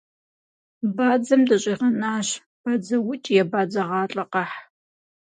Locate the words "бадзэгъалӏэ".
3.51-4.23